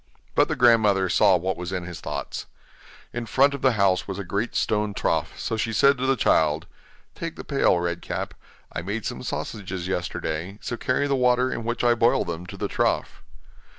But 0.33 0.47
the 0.47 0.55
grandmother 0.55 1.09
saw 1.09 1.37
what 1.37 1.55
was 1.57 1.71
in 1.71 1.83
his 1.83 2.01
thoughts. 2.01 2.47
In 3.13 3.27
front 3.27 3.53
of 3.53 3.61
the 3.61 3.73
house 3.73 4.07
was 4.07 4.17
a 4.17 4.23
great 4.23 4.55
stone 4.55 4.95
trough, 4.95 5.37
so 5.39 5.57
she 5.57 5.71
said 5.71 5.99
to 5.99 6.07
the 6.07 6.15
child: 6.15 6.65
'Take 7.13 7.35
the 7.35 7.43
pail, 7.43 7.77
Red 7.79 8.01
Cap; 8.01 8.33
I 8.73 8.81
made 8.81 9.05
some 9.05 9.21
sausages 9.21 9.87
yesterday, 9.87 10.57
so 10.59 10.75
carry 10.75 11.05
the 11.05 11.15
water 11.15 11.51
in 11.51 11.65
which 11.65 11.83
I 11.83 11.93
boiled 11.93 12.25
them 12.25 12.47
to 12.47 12.57
the 12.57 12.67
trough. 12.67 13.21